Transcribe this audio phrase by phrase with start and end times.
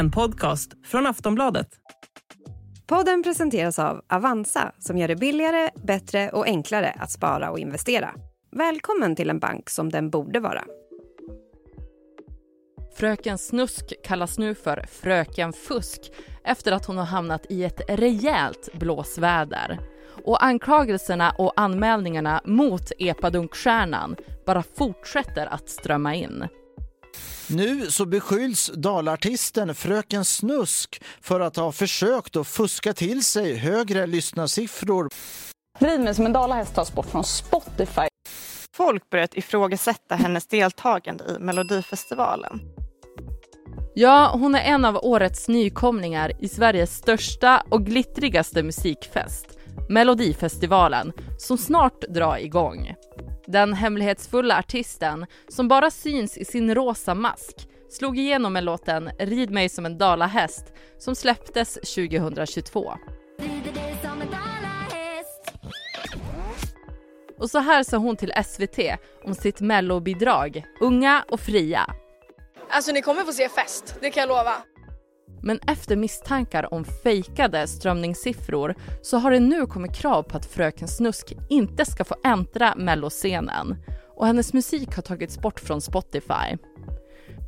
[0.00, 1.68] en podcast från Aftonbladet.
[2.86, 8.14] Podden presenteras av Avanza som gör det billigare, bättre och enklare att spara och investera.
[8.52, 10.64] Välkommen till en bank som den borde vara.
[12.96, 16.12] Fröken Snusk kallas nu för Fröken Fusk
[16.44, 19.80] efter att hon har hamnat i ett rejält blåsväder.
[20.24, 26.48] Och anklagelserna och anmälningarna mot epadunkstjärnan bara fortsätter att strömma in.
[27.52, 34.06] Nu så beskylls dalartisten Fröken Snusk för att ha försökt att fuska till sig högre
[34.06, 35.08] lyssnarsiffror.
[35.78, 38.08] Vrid mig som en dalahäst tas bort från Spotify.
[38.76, 42.60] Folk börjat ifrågasätta hennes deltagande i Melodifestivalen.
[43.94, 49.46] Ja, hon är en av årets nykomlingar i Sveriges största och glittrigaste musikfest,
[49.88, 52.94] Melodifestivalen, som snart drar igång.
[53.52, 59.50] Den hemlighetsfulla artisten, som bara syns i sin rosa mask, slog igenom med låten Rid
[59.50, 62.94] mig som en dalahäst som släpptes 2022.
[67.38, 68.78] Och så här sa hon till SVT
[69.24, 71.94] om sitt mellobidrag Unga och fria.
[72.70, 74.54] Alltså ni kommer få se fest, det kan jag lova.
[75.42, 80.88] Men efter misstankar om fejkade strömningssiffror så har det nu kommit krav på att Fröken
[80.88, 83.76] Snusk inte ska få äntra melloscenen
[84.16, 86.56] och hennes musik har tagits bort från Spotify.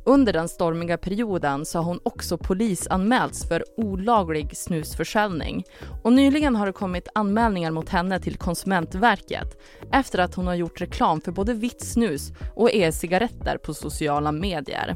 [0.05, 5.63] Under den stormiga perioden så har hon också polisanmälts för olaglig snusförsäljning
[6.03, 10.81] och nyligen har det kommit anmälningar mot henne till Konsumentverket efter att hon har gjort
[10.81, 14.95] reklam för både vitt snus och e-cigaretter på sociala medier.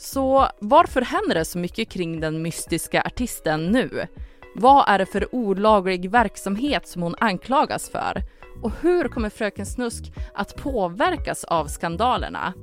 [0.00, 4.06] Så varför händer det så mycket kring den mystiska artisten nu?
[4.54, 8.22] Vad är det för olaglig verksamhet som hon anklagas för?
[8.62, 12.54] Och hur kommer Fröken Snusk att påverkas av skandalerna?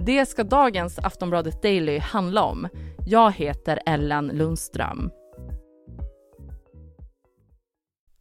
[0.00, 2.68] Det ska dagens Aftonbladet Daily handla om.
[3.06, 5.10] Jag heter Ellen Lundström.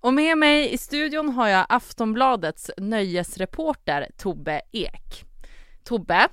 [0.02, 5.26] Och med mig i studion har jag Aftonbladets nöjesreporter Tobbe Ek.
[5.84, 6.28] Tobbe,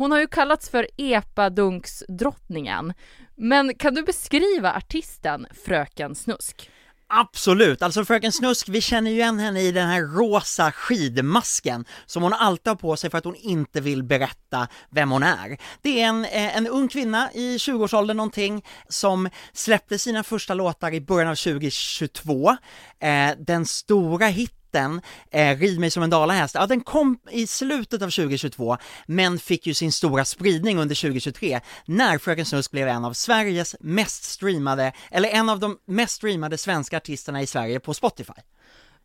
[0.00, 2.92] hon har ju kallats för epadunksdrottningen.
[3.36, 6.70] Men kan du beskriva artisten Fröken Snusk?
[7.08, 12.22] Absolut, alltså Fröken Snusk, vi känner ju igen henne i den här rosa skidmasken som
[12.22, 15.58] hon alltid har på sig för att hon inte vill berätta vem hon är.
[15.82, 20.94] Det är en, eh, en ung kvinna i 20-årsåldern någonting som släppte sina första låtar
[20.94, 22.56] i början av 2022.
[23.00, 25.00] Eh, den stora hitten hitten,
[25.30, 28.76] eh, Rid mig som en dalahäst, ja den kom i slutet av 2022
[29.06, 33.76] men fick ju sin stora spridning under 2023 när Fröken Snusk blev en av Sveriges
[33.80, 38.40] mest streamade, eller en av de mest streamade svenska artisterna i Sverige på Spotify.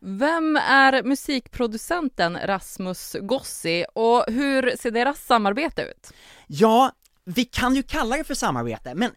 [0.00, 6.12] Vem är musikproducenten Rasmus Gossi och hur ser deras samarbete ut?
[6.46, 6.90] Ja,
[7.24, 9.10] vi kan ju kalla det för samarbete, men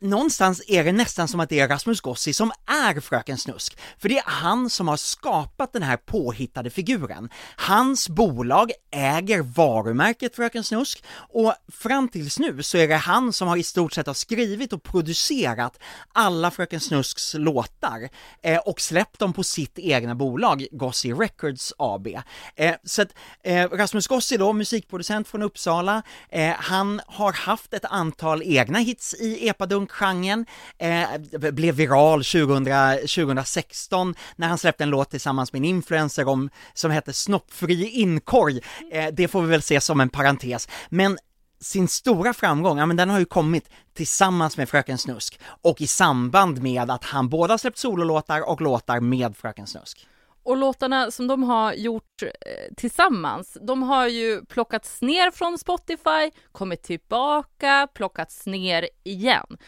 [0.00, 4.08] någonstans är det nästan som att det är Rasmus Gossi som är Fröken Snusk, för
[4.08, 7.30] det är han som har skapat den här påhittade figuren.
[7.56, 13.48] Hans bolag äger varumärket Fröken Snusk och fram tills nu så är det han som
[13.48, 15.78] har i stort sett har skrivit och producerat
[16.12, 18.08] alla Fröken Snusks låtar
[18.42, 22.06] eh, och släppt dem på sitt egna bolag, Gossi Records AB.
[22.54, 27.84] Eh, så att eh, Rasmus Gossi då, musikproducent från Uppsala, eh, han har haft ett
[27.84, 30.46] antal egna hits i epadunk funkgenren,
[30.78, 32.64] eh, blev viral 2000,
[33.08, 38.60] 2016 när han släppte en låt tillsammans med en influencer om, som hette Snoppfri inkorg.
[38.92, 41.18] Eh, det får vi väl se som en parentes, men
[41.60, 45.86] sin stora framgång, ja men den har ju kommit tillsammans med Fröken Snusk och i
[45.86, 50.06] samband med att han både har släppt sololåtar och låtar med Fröken Snusk.
[50.46, 56.30] Och låtarna som de har gjort eh, tillsammans, de har ju plockats ner från Spotify,
[56.52, 59.58] kommit tillbaka, plockats ner igen.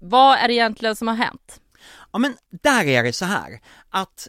[0.00, 1.60] Vad är det egentligen som har hänt?
[2.12, 3.60] Ja men där är det så här,
[3.90, 4.28] att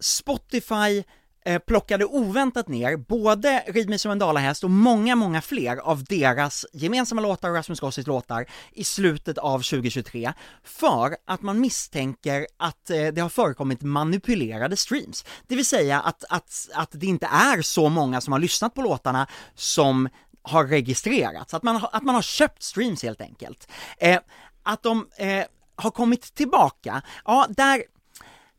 [0.00, 1.04] Spotify
[1.44, 6.04] eh, plockade oväntat ner både Rid mig som en dalahäst och många, många fler av
[6.04, 10.32] deras gemensamma låtar och Rasmus Gossis låtar i slutet av 2023
[10.64, 15.24] för att man misstänker att eh, det har förekommit manipulerade streams.
[15.46, 18.82] Det vill säga att, att, att det inte är så många som har lyssnat på
[18.82, 20.08] låtarna som
[20.42, 23.68] har registrerats, att man, att man har köpt streams helt enkelt.
[23.98, 24.20] Eh,
[24.62, 25.44] att de eh,
[25.76, 27.82] har kommit tillbaka, ja där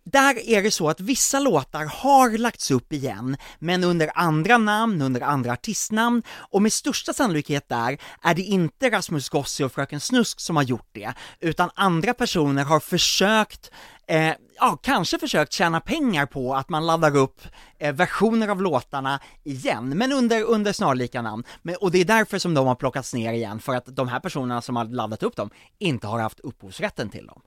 [0.05, 5.01] där är det så att vissa låtar har lagts upp igen, men under andra namn,
[5.01, 9.99] under andra artistnamn, och med största sannolikhet där är det inte Rasmus Gossi och Fröken
[9.99, 13.71] Snusk som har gjort det, utan andra personer har försökt
[14.07, 17.41] eh, ja, kanske försökt tjäna pengar på att man laddar upp
[17.79, 21.43] eh, versioner av låtarna igen, men under, under snarlika namn.
[21.61, 24.19] Men, och det är därför som de har plockats ner igen, för att de här
[24.19, 27.41] personerna som har laddat upp dem inte har haft upphovsrätten till dem.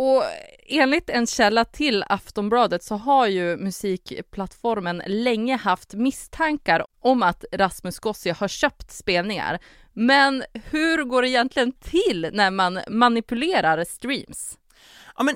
[0.00, 0.22] Och
[0.66, 7.98] enligt en källa till Aftonbladet så har ju musikplattformen länge haft misstankar om att Rasmus
[7.98, 9.58] Gossi har köpt spelningar.
[9.92, 14.58] Men hur går det egentligen till när man manipulerar streams?
[15.16, 15.34] Ja men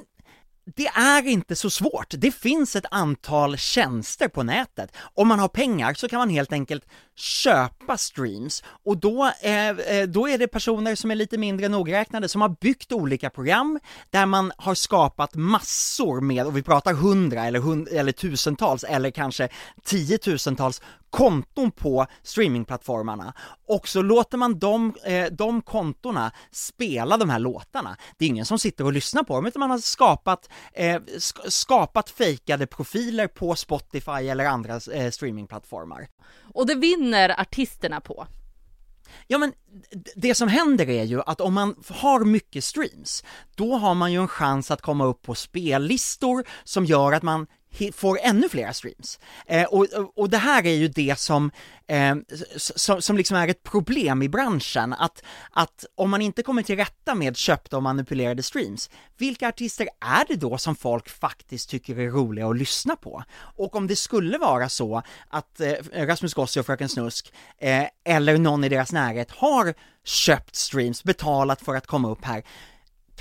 [0.65, 2.07] det är inte så svårt.
[2.19, 4.97] Det finns ett antal tjänster på nätet.
[5.15, 10.09] Om man har pengar så kan man helt enkelt köpa streams och då, eh, eh,
[10.09, 13.79] då är det personer som är lite mindre nogräknade som har byggt olika program
[14.11, 19.11] där man har skapat massor med, och vi pratar hundra eller, hund, eller tusentals eller
[19.11, 19.49] kanske
[19.85, 23.35] tiotusentals konton på streamingplattformarna
[23.69, 27.97] och så låter man de, eh, de kontona spela de här låtarna.
[28.19, 31.03] Det är ingen som sitter och lyssnar på dem utan man har skapat, eh,
[31.49, 36.09] skapat fejkade profiler på Spotify eller andra eh, streamingplattformar.
[36.55, 38.27] Och det vinner artisterna på.
[39.27, 39.53] Ja men
[40.17, 44.21] det som händer är ju att om man har mycket streams, då har man ju
[44.21, 47.47] en chans att komma upp på spellistor som gör att man
[47.95, 49.19] får ännu fler streams.
[49.47, 49.87] Eh, och,
[50.17, 51.51] och det här är ju det som,
[51.87, 52.15] eh,
[52.57, 56.77] som, som liksom är ett problem i branschen, att, att om man inte kommer till
[56.77, 61.99] rätta med köpta och manipulerade streams, vilka artister är det då som folk faktiskt tycker
[61.99, 63.25] är roliga att lyssna på?
[63.57, 68.39] Och om det skulle vara så att eh, Rasmus Gossi och Fröken Snusk, eh, eller
[68.39, 72.43] någon i deras närhet har köpt streams, betalat för att komma upp här,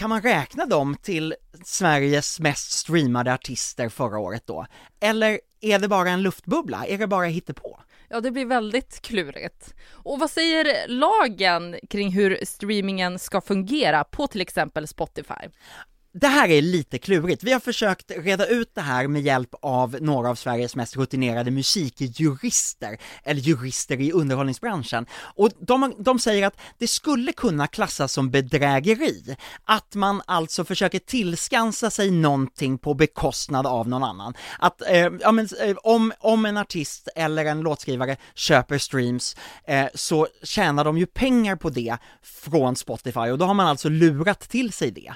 [0.02, 4.66] kan man räkna dem till Sveriges mest streamade artister förra året då?
[5.00, 6.86] Eller är det bara en luftbubbla?
[6.86, 7.80] Är det bara hittepå?
[8.10, 9.74] Ja, det blir väldigt klurigt.
[9.92, 15.48] Och vad säger lagen kring hur streamingen ska fungera på till exempel Spotify?
[16.14, 17.44] Det här är lite klurigt.
[17.44, 21.52] Vi har försökt reda ut det här med hjälp av några av Sveriges mest rutinerade
[21.52, 25.06] musikjurister, eller jurister i underhållningsbranschen.
[25.14, 29.36] Och de, de säger att det skulle kunna klassas som bedrägeri,
[29.66, 34.34] att man alltså försöker tillskansa sig någonting på bekostnad av någon annan.
[34.60, 39.36] Att, eh, ja men, eh, om, om en artist eller en låtskrivare köper streams,
[39.68, 43.90] eh, så tjänar de ju pengar på det från Spotify, och då har man alltså
[43.90, 45.14] lurat till sig det.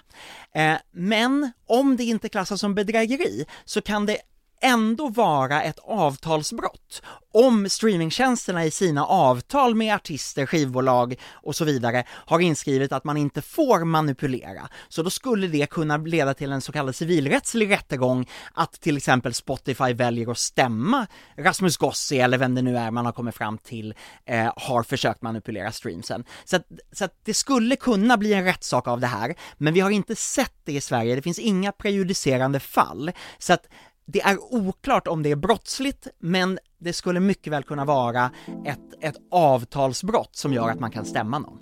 [0.62, 4.18] Eh, men om det inte klassas som bedrägeri så kan det
[4.62, 7.02] ändå vara ett avtalsbrott
[7.34, 13.18] om streamingtjänsterna i sina avtal med artister, skivbolag och så vidare har inskrivet att man
[13.18, 14.70] inte får manipulera.
[14.90, 19.34] Så då skulle det kunna leda till en så kallad civilrättslig rättegång att till exempel
[19.34, 21.08] Spotify väljer att stämma
[21.38, 23.94] Rasmus Gossi eller vem det nu är man har kommit fram till
[24.26, 26.24] eh, har försökt manipulera streamsen.
[26.46, 29.80] Så att, så att det skulle kunna bli en rättssak av det här, men vi
[29.80, 33.12] har inte sett det i Sverige, det finns inga prejudicerande fall.
[33.38, 33.68] Så att
[34.06, 38.32] det är oklart om det är brottsligt, men det skulle mycket väl kunna vara
[38.66, 41.60] ett, ett avtalsbrott som gör att man kan stämma någon.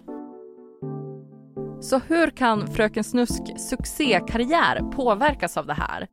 [1.82, 6.08] Så hur kan Fröken Snusk succékarriär påverkas av det här?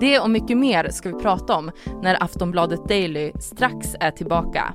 [0.00, 1.70] Det och mycket mer ska vi prata om
[2.02, 4.74] när Aftonbladet Daily strax är tillbaka.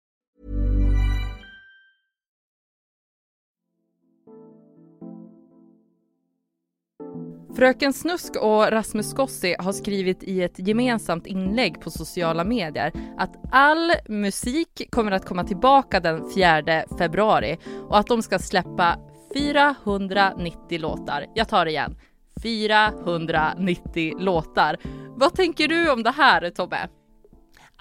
[7.61, 13.35] Fröken Snusk och Rasmus Gossi har skrivit i ett gemensamt inlägg på sociala medier att
[13.51, 17.57] all musik kommer att komma tillbaka den 4 februari
[17.89, 18.97] och att de ska släppa
[19.35, 21.25] 490 låtar.
[21.35, 21.95] Jag tar det igen.
[22.43, 24.77] 490 låtar.
[25.15, 26.89] Vad tänker du om det här Tobbe?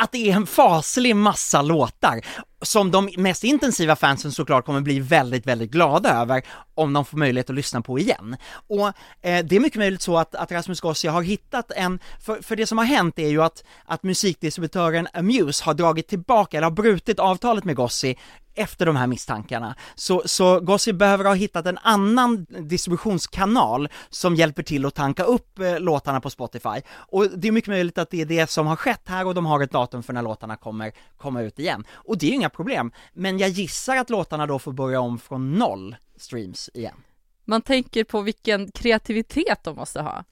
[0.02, 2.20] att det är en faslig massa låtar
[2.62, 6.42] som de mest intensiva fansen såklart kommer bli väldigt, väldigt glada över
[6.74, 8.36] om de får möjlighet att lyssna på igen.
[8.52, 12.42] Och eh, det är mycket möjligt så att, att Rasmus Gossi har hittat en, för,
[12.42, 16.66] för det som har hänt är ju att, att musikdistributören Amuse har dragit tillbaka, eller
[16.66, 18.16] har brutit avtalet med Gossi
[18.54, 19.74] efter de här misstankarna.
[19.94, 25.58] Så, så Gossi behöver ha hittat en annan distributionskanal som hjälper till att tanka upp
[25.58, 26.82] eh, låtarna på Spotify.
[26.90, 29.46] Och det är mycket möjligt att det är det som har skett här och de
[29.46, 31.84] har ett datum för när låtarna kommer komma ut igen.
[31.92, 32.92] Och det är ju inga inga problem.
[33.12, 36.96] Men jag gissar att låtarna då får börja om från noll streams igen.
[37.44, 40.24] Man tänker på vilken kreativitet de måste ha.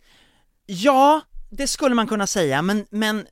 [0.66, 1.20] Ja,
[1.50, 3.26] det skulle man kunna säga, men, men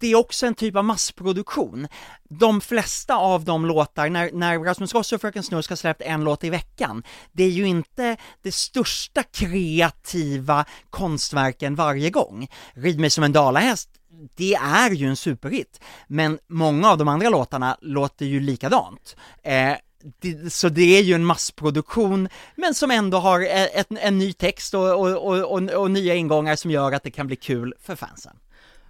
[0.00, 1.88] det är också en typ av massproduktion.
[2.30, 6.24] De flesta av de låtar, när, när Rasmus Rossi och Fröken Snusk har släppt en
[6.24, 7.02] låt i veckan,
[7.32, 12.48] det är ju inte det största kreativa konstverken varje gång.
[12.74, 13.97] Rid mig som en dalahäst,
[14.34, 19.16] det är ju en superhit, men många av de andra låtarna låter ju likadant.
[19.42, 19.72] Eh,
[20.20, 23.40] det, så det är ju en massproduktion, men som ändå har
[23.74, 27.26] ett, en ny text och, och, och, och, nya ingångar som gör att det kan
[27.26, 28.36] bli kul för fansen.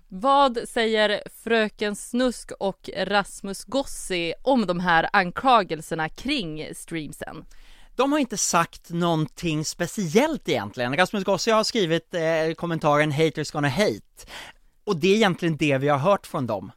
[0.09, 7.45] Vad säger Fröken Snusk och Rasmus Gossi om de här anklagelserna kring streamsen?
[7.97, 10.97] De har inte sagt någonting speciellt egentligen.
[10.97, 14.27] Rasmus Gossi har skrivit eh, kommentaren 'Haters gonna hate'
[14.89, 16.73] och det är egentligen det vi har hört från dem.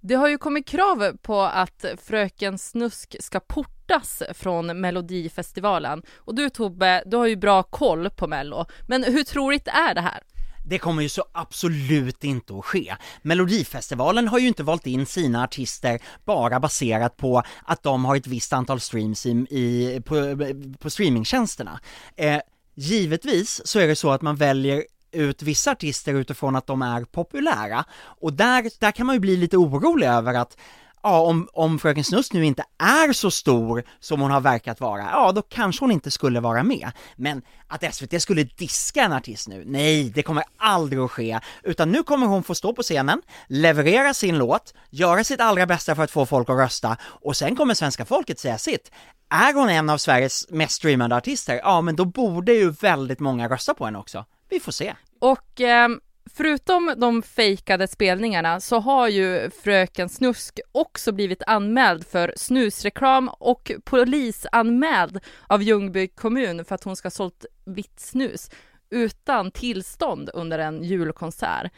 [0.00, 6.02] Det har ju kommit krav på att Fröken Snusk ska portas från Melodifestivalen.
[6.16, 8.64] Och du Tobbe, du har ju bra koll på Mello.
[8.86, 10.22] Men hur troligt är det här?
[10.64, 12.94] Det kommer ju så absolut inte att ske.
[13.22, 18.26] Melodifestivalen har ju inte valt in sina artister bara baserat på att de har ett
[18.26, 20.36] visst antal streams i, i på,
[20.78, 21.80] på streamingtjänsterna.
[22.16, 22.40] Eh,
[22.74, 27.04] givetvis så är det så att man väljer ut vissa artister utifrån att de är
[27.04, 30.56] populära och där, där kan man ju bli lite orolig över att
[31.02, 35.02] ja, om, om Fröken Snusk nu inte är så stor som hon har verkat vara,
[35.12, 36.90] ja då kanske hon inte skulle vara med.
[37.16, 41.90] Men att SVT skulle diska en artist nu, nej, det kommer aldrig att ske, utan
[41.90, 46.02] nu kommer hon få stå på scenen, leverera sin låt, göra sitt allra bästa för
[46.02, 48.90] att få folk att rösta, och sen kommer svenska folket säga sitt.
[49.30, 53.48] Är hon en av Sveriges mest streamande artister, ja men då borde ju väldigt många
[53.48, 54.24] rösta på henne också.
[54.48, 54.94] Vi får se.
[55.18, 55.88] Och eh,
[56.34, 63.72] förutom de fejkade spelningarna så har ju Fröken Snusk också blivit anmäld för snusreklam och
[63.84, 68.50] polisanmäld av Ljungby kommun för att hon ska ha sålt vitt snus
[68.90, 71.72] utan tillstånd under en julkonsert.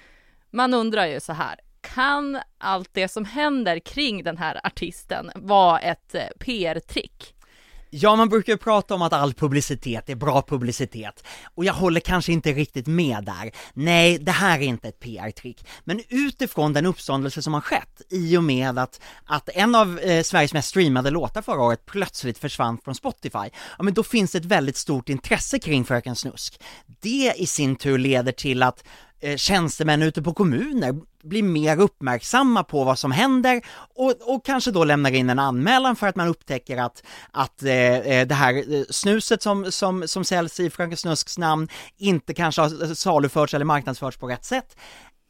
[0.50, 5.80] Man undrar ju så här, kan allt det som händer kring den här artisten vara
[5.80, 7.34] ett eh, PR-trick?
[7.92, 12.00] Ja, man brukar ju prata om att all publicitet är bra publicitet, och jag håller
[12.00, 13.50] kanske inte riktigt med där.
[13.72, 18.36] Nej, det här är inte ett PR-trick, men utifrån den uppståndelse som har skett i
[18.36, 22.78] och med att, att en av eh, Sveriges mest streamade låtar förra året plötsligt försvann
[22.84, 26.60] från Spotify, ja men då finns det ett väldigt stort intresse kring Fröken Snusk.
[27.00, 28.84] Det i sin tur leder till att
[29.20, 33.62] eh, tjänstemän ute på kommuner blir mer uppmärksamma på vad som händer
[33.94, 37.98] och, och kanske då lämnar in en anmälan för att man upptäcker att, att eh,
[37.98, 42.62] eh det här eh, snuset som, som, som säljs i Fröken Snusks namn inte kanske
[42.62, 44.76] har saluförts eller marknadsförts på rätt sätt.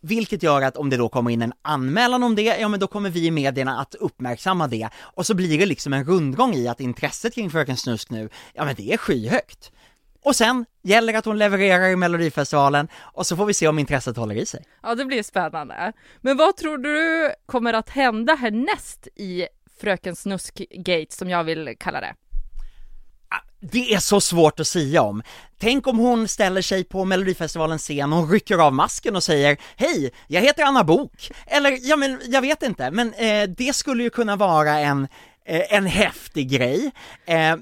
[0.03, 2.87] Vilket gör att om det då kommer in en anmälan om det, ja men då
[2.87, 6.69] kommer vi i medierna att uppmärksamma det och så blir det liksom en rundgång i
[6.69, 9.73] att intresset kring Fröken Snusk nu, ja men det är skyhögt.
[10.23, 14.17] Och sen gäller att hon levererar i Melodifestivalen och så får vi se om intresset
[14.17, 14.65] håller i sig.
[14.83, 15.93] Ja, det blir spännande.
[16.21, 19.47] Men vad tror du kommer att hända härnäst i
[19.81, 22.15] Fröken Snusk-gate som jag vill kalla det?
[23.29, 25.23] Ah, det är så svårt att säga om.
[25.59, 30.11] Tänk om hon ställer sig på Melodifestivalens scen och rycker av masken och säger Hej,
[30.27, 34.11] jag heter Anna Bok Eller, ja men jag vet inte, men eh, det skulle ju
[34.11, 35.09] kunna vara en,
[35.45, 36.91] eh, en häftig grej.
[37.27, 37.57] Eh,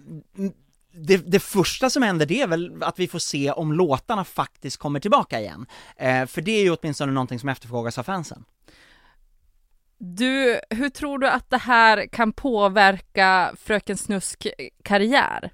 [0.92, 4.76] det, det, första som händer det är väl att vi får se om låtarna faktiskt
[4.76, 5.66] kommer tillbaka igen.
[5.96, 8.44] Eh, för det är ju åtminstone någonting som efterfrågas av fansen.
[9.98, 14.46] Du, hur tror du att det här kan påverka Fröken Snusk
[14.82, 15.52] karriär?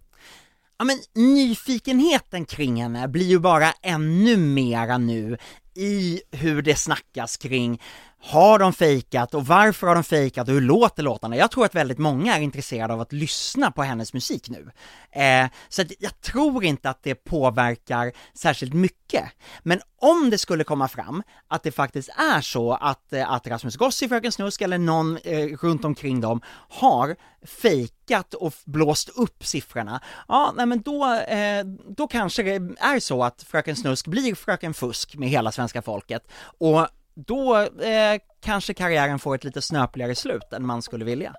[0.79, 5.39] Ja men nyfikenheten kring henne blir ju bara ännu mera nu
[5.75, 7.83] i hur det snackas kring
[8.27, 11.37] har de fejkat och varför har de fejkat och hur låter låtarna?
[11.37, 14.71] Jag tror att väldigt många är intresserade av att lyssna på hennes musik nu.
[15.11, 19.25] Eh, så att jag tror inte att det påverkar särskilt mycket.
[19.63, 23.77] Men om det skulle komma fram att det faktiskt är så att, eh, att Rasmus
[23.77, 27.17] Gossi, Fröken Snusk eller någon eh, runt omkring dem har
[27.47, 31.65] fejkat och blåst upp siffrorna, ja, nej men då, eh,
[31.97, 36.29] då kanske det är så att Fröken Snusk blir Fröken Fusk med hela svenska folket
[36.59, 41.35] och då eh, kanske karriären får ett lite snöpligare slut än man skulle vilja.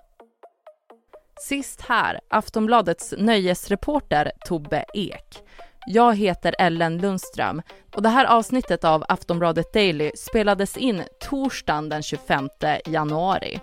[1.40, 5.42] Sist här, Aftonbladets nöjesreporter Tobbe Ek.
[5.86, 7.62] Jag heter Ellen Lundström
[7.94, 12.48] och det här avsnittet av Aftonbladet Daily spelades in torsdagen den 25
[12.86, 13.60] januari.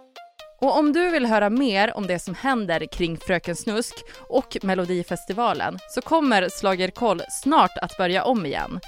[0.62, 3.96] Och om du vill höra mer om det som händer kring Fröken Snusk
[4.30, 8.80] och Melodifestivalen så kommer Slagerkoll snart att börja om igen.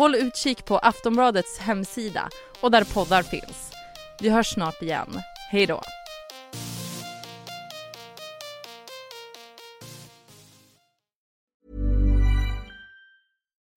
[0.00, 2.28] Håll utkik på Aftonbladets hemsida
[2.60, 3.72] och där poddar finns.
[4.20, 5.20] Vi hörs snart igen.
[5.50, 5.80] Hej då!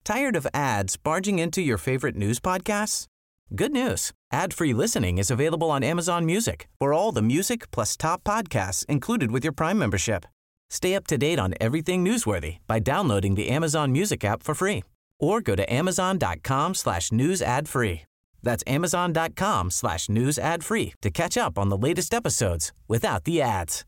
[0.04, 3.06] Tired of ads barging into your favorite news podcasts?
[3.50, 4.10] Good news!
[4.32, 9.30] Ad-free listening is available on Amazon Music for all the music plus top podcasts included
[9.30, 10.24] with your Prime membership.
[10.70, 14.82] Stay up to date on everything newsworthy by downloading the Amazon Music app for free
[15.24, 18.00] or go to amazon.com slash news ad free.
[18.42, 23.42] That's amazon.com slash news ad free to catch up on the latest episodes without the
[23.42, 23.84] ads.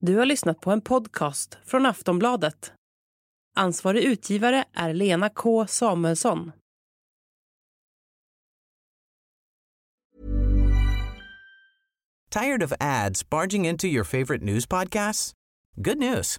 [0.00, 2.72] Du har lyssnat på en podcast från Aftonbladet.
[3.56, 6.52] Ansvarig utgivare är Lena K Samuelsson.
[12.30, 15.32] Tired of ads barging into your favorite news podcasts?
[15.76, 16.38] Good news.